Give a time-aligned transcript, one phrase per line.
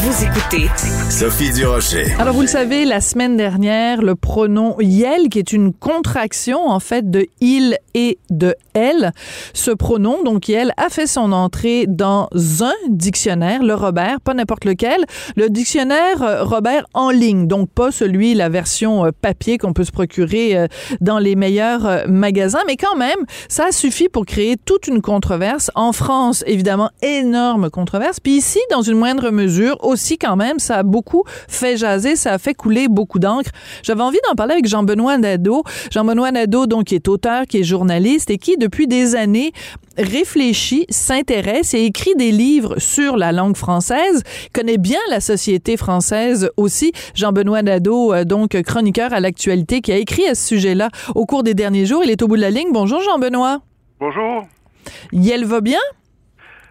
[0.00, 0.68] Vous écoutez
[1.10, 2.12] Sophie Durocher.
[2.20, 6.78] Alors, vous le savez, la semaine dernière, le pronom yel, qui est une contraction, en
[6.78, 9.10] fait, de il et de elle,
[9.54, 12.28] ce pronom, donc yel, a fait son entrée dans
[12.60, 15.04] un dictionnaire, le Robert, pas n'importe lequel,
[15.34, 19.82] le dictionnaire euh, Robert en ligne, donc pas celui, la version euh, papier qu'on peut
[19.82, 20.68] se procurer euh,
[21.00, 23.18] dans les meilleurs magasins, mais quand même,
[23.48, 25.72] ça a suffi pour créer toute une controverse.
[25.74, 30.76] En France, évidemment, énorme controverse, puis ici, dans une moindre mesure, aussi quand même, ça
[30.76, 33.50] a beaucoup fait jaser, ça a fait couler beaucoup d'encre.
[33.82, 35.64] J'avais envie d'en parler avec Jean-Benoît Nadeau.
[35.90, 39.52] Jean-Benoît Nadeau, donc, qui est auteur, qui est journaliste et qui, depuis des années,
[39.96, 46.50] réfléchit, s'intéresse et écrit des livres sur la langue française, connaît bien la société française
[46.56, 46.92] aussi.
[47.14, 51.42] Jean-Benoît Nadeau, euh, donc chroniqueur à l'actualité, qui a écrit à ce sujet-là au cours
[51.42, 52.02] des derniers jours.
[52.04, 52.68] Il est au bout de la ligne.
[52.72, 53.60] Bonjour Jean-Benoît.
[54.00, 54.46] Bonjour.
[55.12, 55.80] Yel va bien?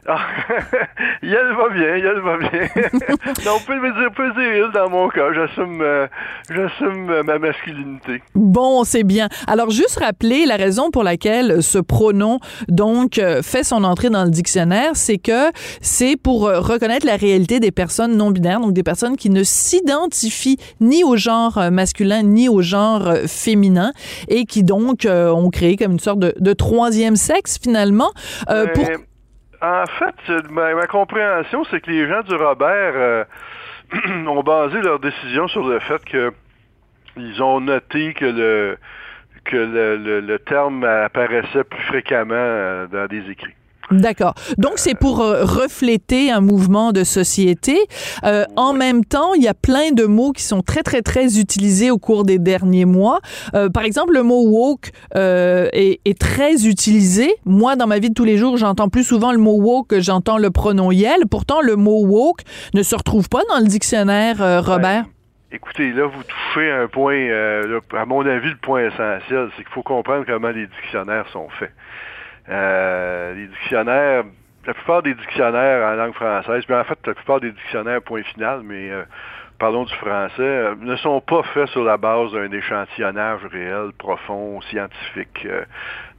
[0.05, 0.19] Ah,
[1.21, 2.49] va bien, elle va bien.
[3.45, 5.33] non, on peut me dire dans mon cas.
[5.33, 6.07] J'assume, euh,
[6.49, 8.21] j'assume euh, ma masculinité.
[8.33, 9.27] Bon, c'est bien.
[9.47, 14.23] Alors, juste rappeler la raison pour laquelle ce pronom, donc, euh, fait son entrée dans
[14.23, 18.83] le dictionnaire, c'est que c'est pour reconnaître la réalité des personnes non binaires, donc des
[18.83, 23.91] personnes qui ne s'identifient ni au genre masculin ni au genre féminin
[24.29, 28.11] et qui, donc, ont créé comme une sorte de, de troisième sexe, finalement.
[28.47, 28.85] pour
[29.61, 33.23] en fait, ma, compréhension, c'est que les gens du Robert euh,
[34.27, 36.31] ont basé leur décision sur le fait que
[37.15, 38.77] ils ont noté que le
[39.45, 43.55] que le terme apparaissait plus fréquemment euh, dans des écrits.
[43.91, 44.33] D'accord.
[44.57, 47.77] Donc c'est pour euh, refléter un mouvement de société.
[48.25, 51.39] Euh, en même temps, il y a plein de mots qui sont très très très
[51.39, 53.19] utilisés au cours des derniers mois.
[53.53, 57.33] Euh, par exemple, le mot woke est, est, très utilisé.
[57.45, 60.01] Moi, dans ma vie de tous les jours, j'entends plus souvent le mot woke que
[60.01, 61.25] j'entends le pronom yel.
[61.29, 62.41] Pourtant, le mot woke
[62.73, 65.05] ne se retrouve pas dans le dictionnaire, Robert.
[65.51, 67.29] Écoutez, là, vous touchez un point,
[67.93, 71.71] à mon avis, le point essentiel, c'est qu'il faut comprendre comment les dictionnaires sont faits.
[72.49, 74.23] Euh, les dictionnaires,
[74.65, 78.23] la plupart des dictionnaires en langue française, mais en fait, la plupart des dictionnaires, point
[78.23, 79.03] final, mais euh,
[79.59, 84.61] parlons du français, euh, ne sont pas faits sur la base d'un échantillonnage réel, profond,
[84.61, 85.47] scientifique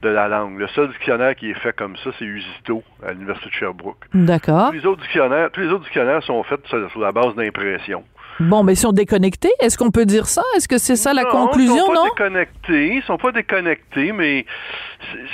[0.01, 0.59] de la langue.
[0.59, 4.05] Le seul dictionnaire qui est fait comme ça, c'est Usito à l'Université de Sherbrooke.
[4.13, 4.69] D'accord.
[4.69, 8.03] Tous les autres dictionnaires, tous les autres dictionnaires sont faits sur la base d'impression.
[8.39, 9.51] Bon, mais ils sont déconnectés.
[9.59, 10.41] Est-ce qu'on peut dire ça?
[10.55, 12.05] Est-ce que c'est ça la conclusion, non?
[12.05, 12.93] Ils sont pas déconnectés.
[12.95, 14.45] Ils sont pas déconnectés, mais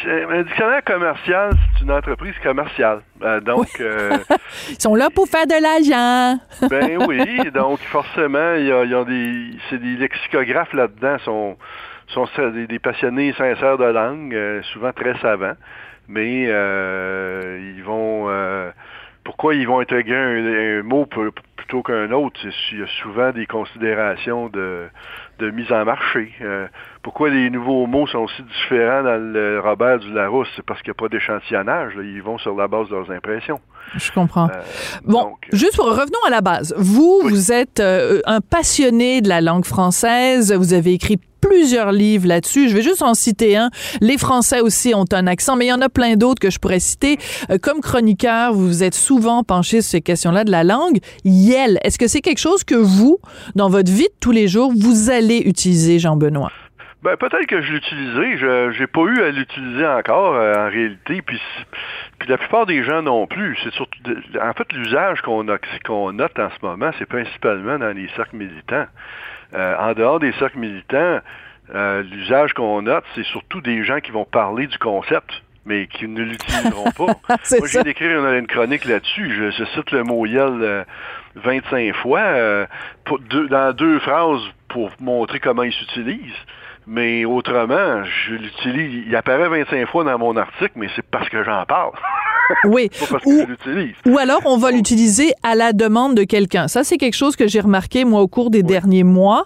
[0.08, 3.02] un dictionnaire commercial, c'est une entreprise commerciale.
[3.22, 4.18] Euh, donc, euh,
[4.70, 6.40] ils sont là pour faire de l'argent.
[6.70, 11.58] ben oui, donc forcément, il y a, des, c'est des lexicographes là-dedans, sont
[12.08, 12.28] sont
[12.70, 15.56] des, passionnés sincères de langue, euh, souvent très savants,
[16.08, 18.30] mais ils vont
[19.24, 21.08] pourquoi ils vont intégrer un, mot
[21.66, 22.40] plutôt qu'un autre?
[22.72, 24.88] Il y a souvent des considérations de,
[25.40, 26.32] de mise en marché.
[26.42, 26.68] Euh,
[27.02, 30.48] pourquoi les nouveaux mots sont aussi différents dans le Robert du Larousse?
[30.56, 31.94] C'est parce qu'il n'y a pas d'échantillonnage.
[31.98, 33.60] Ils vont sur la base de leurs impressions.
[33.96, 34.48] Je comprends.
[34.50, 34.62] Euh,
[35.04, 36.74] bon, juste pour revenons à la base.
[36.78, 40.52] Vous, vous êtes euh, un passionné de la langue française.
[40.54, 42.70] Vous avez écrit plusieurs livres là-dessus.
[42.70, 43.70] Je vais juste en citer un.
[44.02, 46.60] Les Français aussi ont un accent, mais il y en a plein d'autres que je
[46.60, 47.18] pourrais citer.
[47.50, 51.00] Euh, comme chroniqueur, vous vous êtes souvent penché sur ces questions-là de la langue.
[51.24, 53.20] Yel, est-ce que c'est quelque chose que vous,
[53.54, 56.52] dans votre vie de tous les jours, vous allez utiliser, Jean-Benoît?
[57.06, 58.38] Ben, peut-être que je l'utilisais.
[58.38, 61.22] Je n'ai pas eu à l'utiliser encore euh, en réalité.
[61.22, 61.40] Puis,
[62.18, 63.56] puis la plupart des gens non plus.
[63.64, 64.00] C'est surtout
[64.42, 65.46] en fait l'usage qu'on
[65.86, 68.88] qu'on note en ce moment, c'est principalement dans les cercles militants.
[69.54, 71.20] Euh, en dehors des cercles militants,
[71.76, 76.08] euh, l'usage qu'on note, c'est surtout des gens qui vont parler du concept mais qui
[76.08, 77.06] ne l'utiliseront pas.
[77.58, 79.52] Moi, j'ai écrit une, chronique là-dessus.
[79.52, 80.86] Je, cite le mot YEL
[81.36, 82.68] 25 fois
[83.50, 86.34] dans deux phrases pour montrer comment il s'utilise.
[86.88, 89.06] Mais autrement, je l'utilise.
[89.08, 91.94] Il apparaît 25 fois dans mon article, mais c'est parce que j'en parle.
[92.66, 92.90] Oui.
[93.26, 93.42] ou,
[94.06, 96.68] ou alors, on va l'utiliser à la demande de quelqu'un.
[96.68, 99.46] Ça, c'est quelque chose que j'ai remarqué, moi, au cours des derniers mois.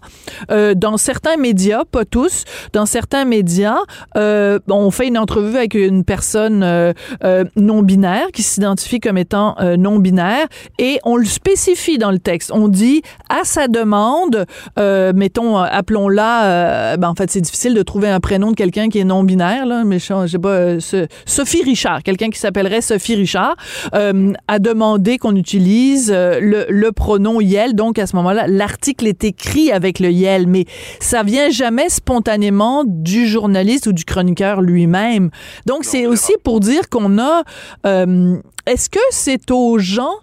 [0.52, 2.44] Euh, dans certains médias, pas tous,
[2.74, 3.80] dans certains médias,
[4.18, 6.94] euh, on fait une entrevue avec une personne euh,
[7.24, 10.48] euh non-binaire qui s'identifie comme étant euh, non-binaire
[10.78, 12.52] et on le spécifie dans le texte.
[12.54, 14.46] On dit à sa demande,
[14.78, 19.00] euh, mettons, appelons-la, ben, en fait, c'est difficile de trouver un prénom de quelqu'un qui
[19.00, 20.80] est non-binaire, là, mais je sais pas,
[21.26, 23.56] Sophie Richard, quelqu'un qui s'appellerait Sophie Richard,
[23.94, 27.76] euh, a demandé qu'on utilise euh, le, le, pronom Yel.
[27.76, 30.66] Donc, à ce moment-là, l'article est écrit avec le Yel, mais
[31.00, 35.30] ça vient jamais spontanément du journaliste ou du chroniqueur lui-même.
[35.66, 37.44] Donc, c'est aussi pour dire qu'on a...
[37.86, 38.38] Euh,
[38.70, 40.14] est-ce que c'est aux gens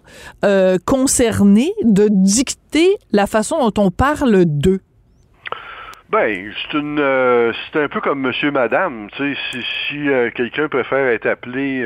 [0.45, 4.79] euh, concernés de dicter la façon dont on parle d'eux?
[6.09, 9.09] Ben, c'est une, euh, c'est un peu comme Monsieur, Madame.
[9.17, 11.83] Tu sais, si, si euh, quelqu'un préfère être appelé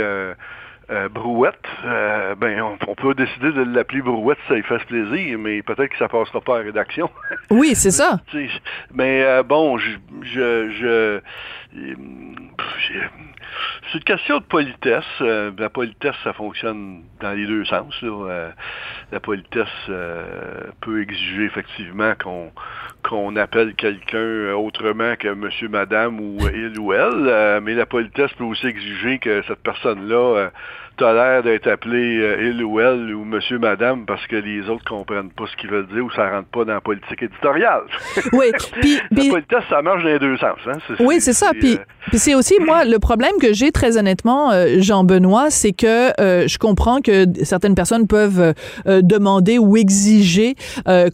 [0.92, 1.56] euh, euh Brouette,
[1.86, 5.90] euh, ben, on, peut décider de l'appeler Brouette si ça lui fait plaisir, mais peut-être
[5.90, 7.10] que ça passera pas à la rédaction.
[7.50, 8.20] Oui, c'est ça.
[8.94, 11.22] mais bon, je, je, je
[11.74, 11.98] c'est
[13.98, 15.04] une question de politesse.
[15.22, 17.94] Euh, la politesse, ça fonctionne dans les deux sens.
[18.04, 18.50] Euh,
[19.12, 22.52] la politesse euh, peut exiger effectivement qu'on
[23.08, 28.44] qu'on appelle quelqu'un autrement que monsieur, madame ou il ou elle, mais la politesse peut
[28.44, 30.52] aussi exiger que cette personne-là
[31.00, 35.32] l'air d'être appelé euh, il ou elle ou monsieur, madame parce que les autres comprennent
[35.32, 37.84] pas ce qu'ils veulent dire ou ça rentre pas dans la politique éditoriale.
[38.34, 38.52] Oui.
[38.82, 40.58] Puis, la politesse, ça marche dans les deux sens.
[40.68, 40.78] Hein?
[41.00, 41.52] oui, c'est ça.
[41.52, 45.74] Puis, euh, puis c'est aussi, moi, le problème que j'ai très honnêtement, euh, Jean-Benoît, c'est
[45.74, 48.54] que je comprends que certaines personnes peuvent
[48.86, 50.56] demander ou exiger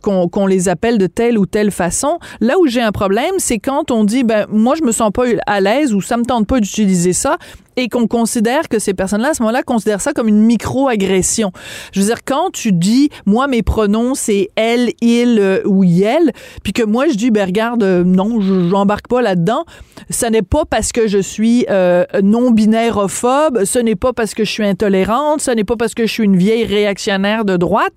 [0.01, 2.19] qu'on les appelle de telle ou telle façon.
[2.39, 5.23] Là où j'ai un problème, c'est quand on dit, ben, moi, je me sens pas
[5.45, 7.37] à l'aise ou ça me tente pas d'utiliser ça
[7.77, 11.51] et qu'on considère que ces personnes-là, à ce moment-là, considèrent ça comme une micro-agression.
[11.93, 16.33] Je veux dire, quand tu dis, moi, mes pronoms, c'est elle, il euh, ou elle,
[16.63, 19.63] puis que moi, je dis, ben regarde, euh, non, je n'embarque pas là-dedans,
[20.09, 24.51] ce n'est pas parce que je suis euh, non-binairophobe, ce n'est pas parce que je
[24.51, 27.93] suis intolérante, ce n'est pas parce que je suis une vieille réactionnaire de droite.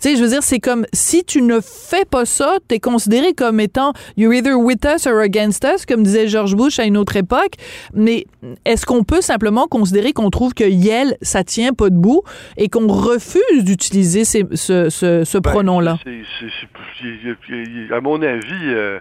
[0.00, 2.80] Tu sais, je veux dire, c'est comme, si tu ne fais pas ça, tu es
[2.80, 6.84] considéré comme étant, you're either with us or against us, comme disait George Bush à
[6.84, 7.52] une autre époque,
[7.92, 8.26] mais
[8.64, 12.22] est-ce qu'on peut simplement considérer qu'on trouve que Yel, ça tient pas debout
[12.56, 15.98] et qu'on refuse d'utiliser ce, ce, ben, pronom-là?
[17.90, 19.00] À mon avis, euh,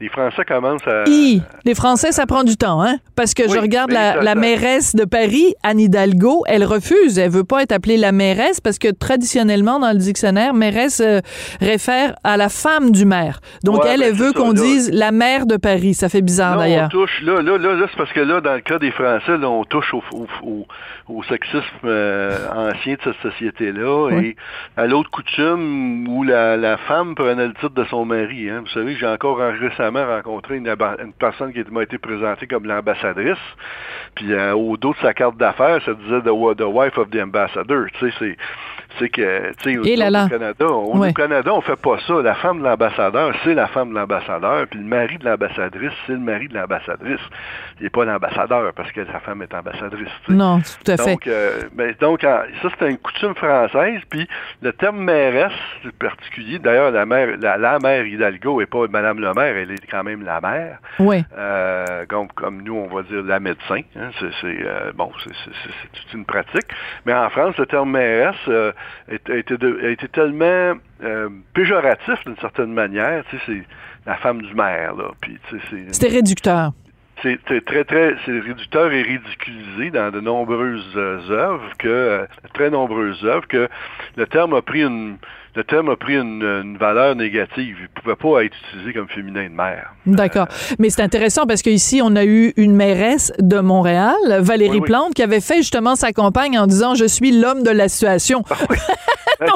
[0.00, 1.04] Les Français commencent à...
[1.04, 2.96] Les Français, ça prend du temps, hein?
[3.16, 7.18] Parce que je regarde la, la, mairesse de Paris, Anne Hidalgo, elle refuse.
[7.18, 11.20] Elle veut pas être appelée la mairesse parce que traditionnellement, dans le dictionnaire, mairesse euh,
[11.60, 13.40] réfère à la femme du maire.
[13.64, 15.94] Donc, elle, elle ben, veut qu'on dise la maire de Paris.
[15.94, 16.86] Ça fait bizarre, d'ailleurs.
[16.86, 19.48] On touche, là, là, là, c'est parce que là, dans le cas des Français, là,
[19.48, 20.02] on touche au,
[21.08, 24.36] au, sexisme euh, ancien de cette société-là et
[24.76, 28.48] à l'autre coutume où la, la, femme prenait le titre de son mari.
[28.48, 28.60] Hein.
[28.60, 33.38] Vous savez, j'ai encore récemment rencontré une, une personne qui m'a été présentée comme l'ambassadrice,
[34.14, 37.20] puis euh, au dos de sa carte d'affaires, ça disait the, the wife of the
[37.20, 37.86] ambassador.
[37.98, 38.36] Tu sais, c'est
[38.98, 42.20] c'est que, tu sais, au, Canada, au Canada, on fait pas ça.
[42.22, 44.19] La femme de l'ambassadeur, c'est la femme de l'ambassadeur,
[44.70, 47.20] puis le mari de l'ambassadrice, c'est le mari de l'ambassadrice.
[47.78, 50.08] Il n'est pas l'ambassadeur parce que sa femme est ambassadrice.
[50.28, 51.10] Non, tout à fait.
[51.12, 54.28] Donc, euh, ben, donc ça, c'est une coutume française, puis
[54.62, 55.52] le terme mairesse,
[55.82, 56.58] c'est particulier.
[56.58, 60.24] D'ailleurs, la mère, la, mère Hidalgo n'est pas Madame le maire, elle est quand même
[60.24, 60.78] la mère.
[60.98, 61.24] Oui.
[61.36, 63.80] Euh, comme, comme nous, on va dire la médecin.
[63.96, 65.30] Hein, c'est, euh, bon, c'est,
[65.92, 66.68] toute une pratique.
[67.06, 68.72] Mais en France, le terme mairesse euh,
[69.08, 73.24] a, été, tellement euh, péjoratif d'une certaine manière.
[73.30, 73.62] Tu sais, c'est
[74.06, 75.10] la femme du maire, là.
[75.20, 75.38] Puis,
[75.92, 76.72] C'était réducteur.
[77.22, 83.24] C'est très, très, c'est réducteur et ridiculisé dans de nombreuses euh, œuvres, que, très nombreuses
[83.24, 83.68] œuvres, que
[84.16, 85.18] le terme a pris une,
[85.56, 87.76] le terme a pris une, valeur négative.
[87.78, 89.92] Il ne pouvait pas être utilisé comme féminin de mère.
[90.06, 90.46] D'accord.
[90.50, 95.14] Euh, Mais c'est intéressant parce qu'ici, on a eu une mairesse de Montréal, Valérie Plante,
[95.14, 98.44] qui avait fait justement sa campagne en disant Je suis l'homme de la situation.
[98.50, 98.54] Ah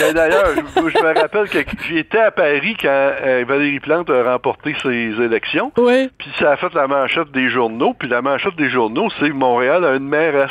[0.00, 4.74] ben, d'ailleurs, je, me rappelle que j'étais à Paris quand euh, Valérie Plante a remporté
[4.82, 5.70] ses élections.
[5.76, 6.10] Oui.
[6.18, 6.86] Puis ça a fait la
[7.32, 7.94] des journaux.
[7.98, 10.50] Puis la manchette des journaux, c'est Montréal a une mairesse.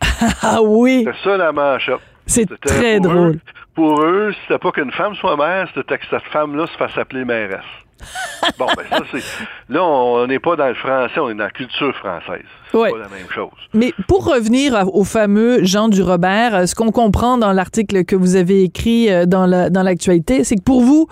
[0.42, 1.06] ah oui.
[1.06, 2.00] C'est ça la manchette.
[2.26, 3.38] C'est très drôle.
[3.76, 7.24] Pour eux, c'était pas qu'une femme soit mère, c'était que cette femme-là se fasse appeler
[7.24, 7.60] mairesse.
[8.58, 9.22] bon, ben ça, c'est.
[9.70, 12.44] Là, on n'est pas dans le français, on est dans la culture française.
[12.74, 12.90] Ouais.
[12.90, 13.48] pas la même chose.
[13.72, 18.14] Mais pour revenir au fameux Jean du Robert, euh, ce qu'on comprend dans l'article que
[18.16, 21.06] vous avez écrit euh, dans la- dans l'actualité, c'est que pour vous,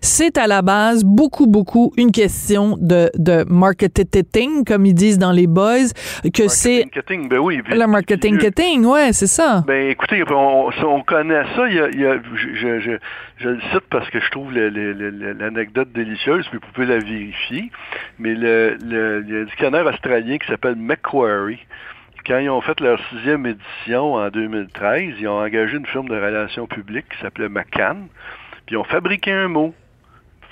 [0.00, 5.32] c'est à la base beaucoup, beaucoup une question de, de marketing, comme ils disent dans
[5.32, 5.92] les boys,
[6.32, 7.60] que c'est Marketing, ben oui.
[7.68, 9.62] le marketing marketing, ouais, c'est ça.
[9.66, 11.68] Ben écoutez, on, connaît ça.
[11.68, 12.98] Il y a, il y a- je,
[13.48, 17.70] le cite parce que je trouve l'anecdote délicieuse, mais vous pouvez la vérifier.
[18.18, 21.64] Mais le, le, il y a dictionnaire australien qui s'appelle Macquarie.
[22.26, 26.14] Quand ils ont fait leur sixième édition en 2013, ils ont engagé une firme de
[26.14, 28.08] relations publiques qui s'appelait McCann.
[28.66, 29.74] Puis ils ont fabriqué un mot,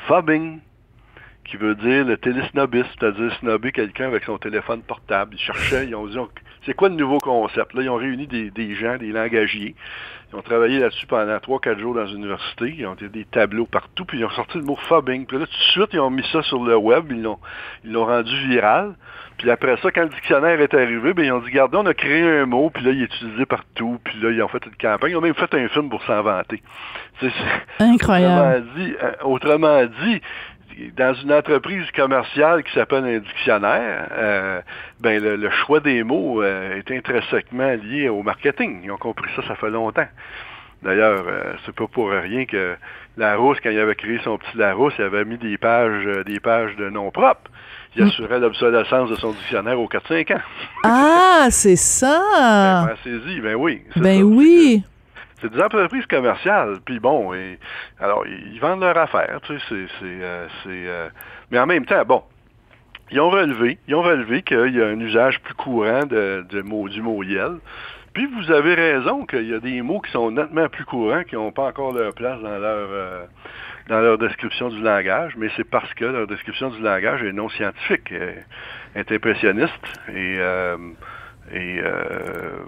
[0.07, 0.61] fobbing,
[1.49, 5.35] qui veut dire le télésnobisme, c'est-à-dire snobber quelqu'un avec son téléphone portable.
[5.35, 6.28] Ils cherchaient, ils ont dit, on-
[6.67, 7.73] c'est quoi le nouveau concept?
[7.75, 9.75] Là, ils ont réuni des, des gens, des langagiers.
[10.31, 12.75] Ils ont travaillé là-dessus pendant 3-4 jours dans une université.
[12.76, 15.25] Ils ont fait des tableaux partout, puis ils ont sorti le mot fobbing.
[15.25, 17.38] Puis là, tout de suite, ils ont mis ça sur le web, ils l'ont,
[17.85, 18.95] ils l'ont rendu viral.
[19.38, 21.95] Puis après ça, quand le dictionnaire est arrivé, ben, ils ont dit, regardez, on a
[21.95, 23.99] créé un mot, puis là, il est utilisé partout.
[24.05, 25.12] Puis là, ils ont fait une campagne.
[25.12, 26.62] Ils ont même fait un film pour s'en vanter.
[27.21, 28.67] C'est- c'est- Incroyable.
[28.75, 30.21] Autrement dit, euh, autrement dit,
[30.97, 34.61] dans une entreprise commerciale qui s'appelle un dictionnaire, euh,
[35.01, 38.81] ben le, le choix des mots euh, est intrinsèquement lié au marketing.
[38.85, 40.07] Ils ont compris ça, ça fait longtemps.
[40.83, 42.77] D'ailleurs, euh, c'est pas pour rien que
[43.17, 46.39] Larousse, quand il avait créé son petit Larousse, il avait mis des pages, euh, des
[46.39, 47.51] pages de noms propres.
[47.97, 48.09] Il Mm.
[48.09, 50.41] assurait l'obsolescence de son dictionnaire aux 4-5 ans.
[50.85, 52.85] Ah, c'est ça.
[52.87, 53.83] Ben, pensez-y, ben oui.
[53.97, 54.25] Ben ça.
[54.25, 54.85] oui.
[55.40, 57.59] C'est des entreprises commerciales, puis bon, et,
[58.00, 61.09] alors ils vendent leur affaire, tu sais, c'est, c'est, euh, euh,
[61.50, 62.23] mais en même temps, bon,
[63.11, 66.62] ils ont relevé, ils ont relevé qu'il y a un usage plus courant de, de
[66.62, 67.59] mot, du mot yel.
[68.12, 71.37] Puis vous avez raison qu'il y a des mots qui sont nettement plus courants, qui
[71.37, 73.25] n'ont pas encore leur place dans leur euh,
[73.88, 77.49] dans leur description du langage, mais c'est parce que leur description du langage est non
[77.49, 78.35] scientifique, euh,
[78.95, 80.76] est impressionniste et, euh,
[81.52, 82.64] et euh,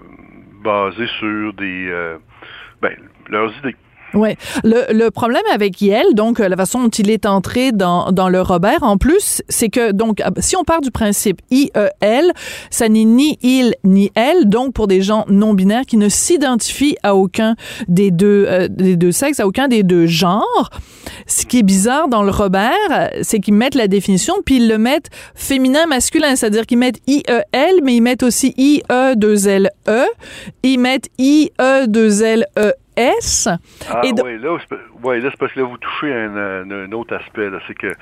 [0.61, 2.17] basée sur des euh,
[2.81, 2.95] ben,
[3.29, 3.75] leurs idées.
[4.13, 4.37] Ouais.
[4.63, 8.29] Le, le problème avec Yel, donc euh, la façon dont il est entré dans, dans
[8.29, 12.31] le Robert, en plus, c'est que donc ah, si on part du principe I-E-L,
[12.69, 16.97] ça n'est ni il ni elle, donc pour des gens non binaires qui ne s'identifient
[17.03, 17.55] à aucun
[17.87, 20.69] des deux euh, des deux sexes, à aucun des deux genres.
[21.25, 24.77] Ce qui est bizarre dans le Robert, c'est qu'ils mettent la définition puis ils le
[24.77, 30.05] mettent féminin masculin, c'est-à-dire qu'ils mettent I-E-L, mais ils mettent aussi I-E-2-L-E,
[30.63, 32.73] ils mettent I-E-2-L-E.
[32.95, 33.47] S.
[33.89, 34.53] Ah Et oui, là,
[35.03, 37.49] ouais, là, c'est parce que là, vous touchez un, un- un autre aspect.
[37.49, 37.93] Là, c'est que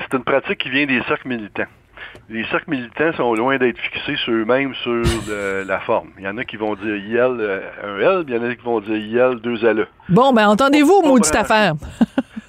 [0.00, 1.66] c'est une pratique qui vient des cercles militants.
[2.28, 6.10] Les cercles militants sont loin d'être fixés sur eux-mêmes sur le- la forme.
[6.18, 8.48] Il y en a qui vont dire IL euh, un L, puis il y en
[8.50, 9.86] a qui vont dire IL deux L.
[10.08, 11.74] Bon, ben entendez-vous, maudite affaire.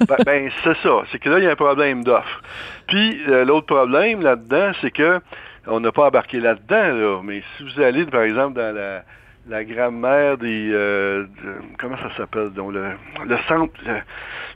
[0.08, 1.01] Ben, ben, c'est ça.
[1.12, 2.41] C'est que là, il y a un problème d'offre.
[2.88, 5.20] Puis euh, l'autre problème là-dedans, c'est que
[5.65, 9.01] on n'a pas embarqué là-dedans, là, mais si vous allez, par exemple, dans la,
[9.50, 12.92] la grammaire des euh, de- comment ça s'appelle donc le,
[13.25, 13.96] le centre le,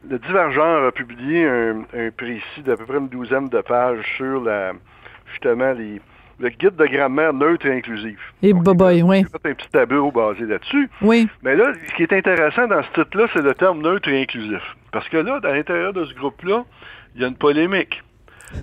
[0.10, 4.42] le Divergent a publié un, un précis d'à peu près une douzaine de pages sur
[4.44, 4.74] la
[5.32, 6.02] justement les
[6.40, 8.20] le guide de grammaire neutre et inclusive.
[8.42, 9.24] Et Donc, boboy, oui.
[9.44, 10.90] Fait un petit tableau basé là-dessus.
[11.04, 11.28] Oui.
[11.44, 14.62] Mais là, ce qui est intéressant dans ce titre-là, c'est le terme neutre et inclusif.
[14.92, 16.64] Parce que là, à l'intérieur de ce groupe-là,
[17.14, 18.02] il y a une polémique.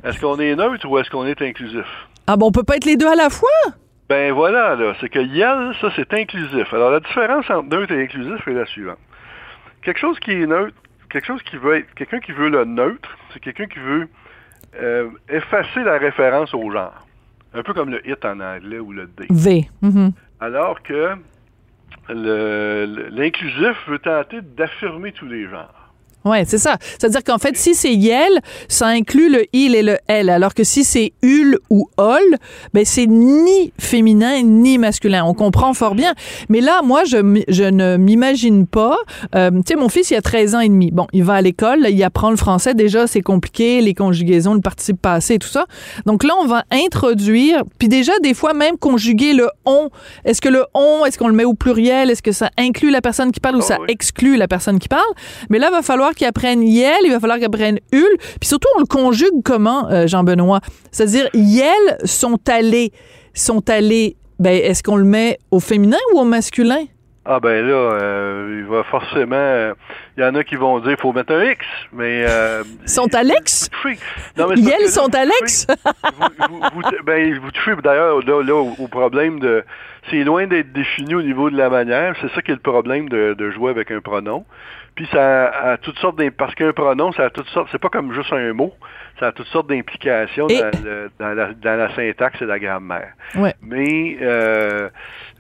[0.03, 1.87] Est-ce qu'on est neutre ou est-ce qu'on est inclusif?
[2.27, 3.49] Ah bon, on peut pas être les deux à la fois?
[4.09, 6.73] Ben voilà, là, c'est que YEL, ça, c'est inclusif.
[6.73, 8.99] Alors, la différence entre neutre et inclusif est la suivante.
[9.83, 10.75] Quelque chose qui est neutre,
[11.11, 14.09] quelque chose qui veut être, quelqu'un qui veut le neutre, c'est quelqu'un qui veut
[14.81, 17.07] euh, effacer la référence au genre.
[17.55, 19.27] Un peu comme le it en anglais ou le D.
[19.31, 19.69] V.
[19.83, 20.13] Mhm.
[20.41, 21.11] Alors que
[22.09, 25.78] le- l'inclusif veut tenter d'affirmer tous les genres.
[26.25, 26.77] Ouais, c'est ça.
[26.99, 30.65] C'est-à-dire qu'en fait, si c'est Yel, ça inclut le il et le elle, alors que
[30.65, 32.21] si c'est ul ou ol,
[32.75, 35.25] ben c'est ni féminin ni masculin.
[35.25, 36.15] On comprend fort bien.
[36.49, 38.97] Mais là, moi, je, je ne m'imagine pas.
[39.35, 40.91] euh, tu sais, mon fils, il a 13 ans et demi.
[40.91, 42.75] Bon, il va à l'école, il apprend le français.
[42.75, 45.67] Déjà, c'est compliqué, les conjugaisons, le participe passé et tout ça.
[46.05, 49.89] Donc là, on va introduire, puis déjà, des fois, même conjuguer le on.
[50.25, 52.11] Est-ce que le on, est-ce qu'on le met au pluriel?
[52.11, 53.87] Est-ce que ça inclut la personne qui parle ou Ah ça oui.
[53.89, 55.03] exclut la personne qui parle?
[55.49, 58.17] Mais là, il va falloir qu'ils apprennent yel, il va falloir qu'ils apprennent ul.
[58.41, 60.61] Puis surtout, on le conjugue comment, euh, Jean-Benoît?
[60.91, 62.93] C'est-à-dire, yel sont allés.
[63.35, 64.17] Sont allés.
[64.39, 66.85] Ben, est-ce qu'on le met au féminin ou au masculin?
[67.31, 69.75] Ah ben là, euh, il va forcément...
[70.17, 72.25] Il y en a qui vont dire faut mettre un X, mais...
[72.83, 73.69] ils sont Alex?
[74.39, 75.67] Non, mais Ils sont Alex?
[76.49, 79.63] vous, vous, ben, vous touchez d'ailleurs là, là, au, problème de...
[80.11, 82.15] C'est loin d'être défini au niveau de la manière.
[82.23, 84.47] C'est ça qui est le problème de, de jouer avec un pronom.
[84.99, 88.13] Puis ça a, toutes sortes parce qu'un pronom, ça a toutes sortes, c'est pas comme
[88.13, 88.75] juste un mot,
[89.21, 93.13] ça a toutes sortes d'implications dans, la, syntaxe et la grammaire.
[93.63, 94.89] Mais euh,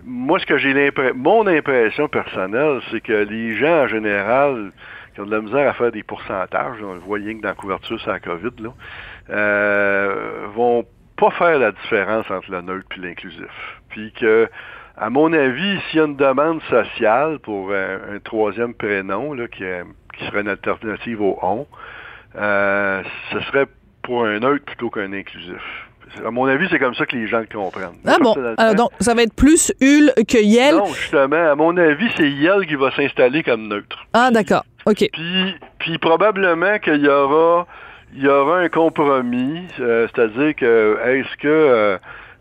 [0.04, 4.72] moi, ce que j'ai l'impression, mon impression personnelle, c'est que les gens en général
[5.14, 7.54] qui ont de la misère à faire des pourcentages, on le voit que dans la
[7.54, 8.70] couverture sur la COVID, là,
[9.30, 10.84] euh, vont
[11.16, 13.80] pas faire la différence entre le neutre et l'inclusif.
[13.88, 14.48] Puis que
[14.96, 19.64] à mon avis, s'il y a une demande sociale pour un, troisième prénom là, qui,
[20.16, 21.66] qui, serait une alternative au on,
[22.36, 23.02] euh,
[23.32, 23.66] ce serait
[24.02, 25.87] pour un neutre plutôt qu'un inclusif.
[26.26, 27.96] À mon avis, c'est comme ça que les gens le comprennent.
[28.06, 28.34] Ah bon?
[28.56, 30.76] Alors donc, ça va être plus Ul que Yel?
[30.76, 31.50] Non, justement.
[31.50, 34.06] À mon avis, c'est Yel qui va s'installer comme neutre.
[34.12, 34.64] Ah, d'accord.
[34.86, 35.08] OK.
[35.12, 37.66] Puis, puis probablement qu'il y aura,
[38.14, 39.66] il y aura un compromis.
[39.80, 41.48] Euh, c'est-à-dire que, est-ce que...
[41.48, 41.98] Euh,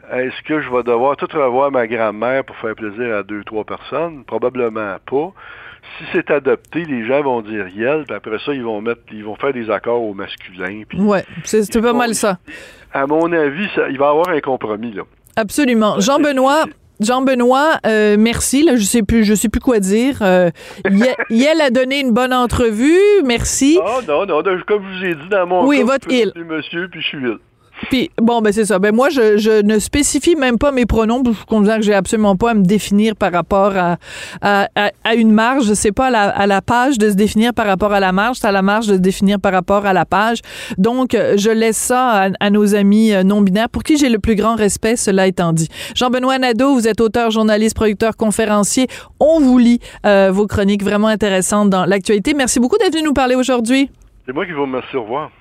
[0.09, 3.65] est-ce que je vais devoir tout revoir ma grand-mère pour faire plaisir à deux, trois
[3.65, 4.23] personnes?
[4.23, 5.33] Probablement pas.
[5.97, 9.23] Si c'est adopté, les gens vont dire Yel, puis après ça, ils vont mettre, ils
[9.23, 10.83] vont faire des accords au masculin.
[10.97, 12.37] Ouais, c'est pas mal ça.
[12.93, 15.03] À mon avis, il va y avoir un compromis là.
[15.35, 15.99] Absolument.
[15.99, 16.65] Jean-Benoît,
[16.99, 18.63] Jean-Benoît, euh, merci.
[18.63, 20.17] Là, je sais plus, je sais plus quoi dire.
[20.21, 20.49] Euh,
[21.29, 22.97] Yel a donné une bonne entrevue.
[23.25, 23.79] Merci.
[23.83, 26.33] Ah non, non, comme je vous ai dit dans mon oui, votre île.
[26.35, 27.37] Monsieur, puis je suis Yel.
[27.89, 28.79] Puis, bon, ben c'est ça.
[28.79, 31.23] Ben moi, je, je, ne spécifie même pas mes pronoms.
[31.25, 33.97] Je considère que j'ai absolument pas à me définir par rapport à,
[34.41, 34.67] à,
[35.03, 35.73] à, une marge.
[35.73, 38.37] C'est pas à la, à la, page de se définir par rapport à la marge,
[38.37, 40.39] c'est à la marge de se définir par rapport à la page.
[40.77, 44.55] Donc, je laisse ça à, nos amis euh, non-binaires pour qui j'ai le plus grand
[44.55, 45.69] respect, cela étant dit.
[45.95, 48.87] Jean-Benoît Nadeau, vous êtes auteur, journaliste, producteur, conférencier.
[49.19, 52.33] On vous lit euh, vos chroniques vraiment intéressantes dans l'actualité.
[52.33, 53.89] Merci beaucoup d'être venu nous parler aujourd'hui.
[54.25, 54.95] C'est moi qui vous remercie.
[54.95, 55.31] Au revoir.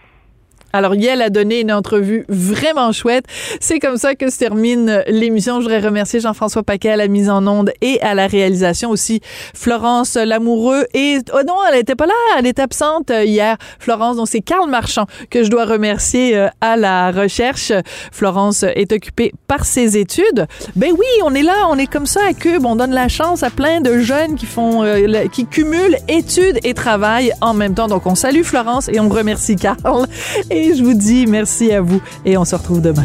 [0.72, 3.24] Alors, Yel a donné une entrevue vraiment chouette.
[3.60, 5.60] C'est comme ça que se termine l'émission.
[5.60, 9.20] Je voudrais remercier Jean-François Paquet à la mise en onde et à la réalisation aussi.
[9.54, 13.56] Florence Lamoureux et, oh non, elle était pas là, elle est absente hier.
[13.78, 17.72] Florence, donc c'est Karl Marchand que je dois remercier euh, à la recherche.
[18.12, 20.46] Florence est occupée par ses études.
[20.74, 22.64] Ben oui, on est là, on est comme ça à Cube.
[22.66, 26.74] On donne la chance à plein de jeunes qui font, euh, qui cumulent études et
[26.74, 27.88] travail en même temps.
[27.88, 30.06] Donc, on salue Florence et on remercie Karl.
[30.56, 33.04] Et je vous dis merci à vous et on se retrouve demain.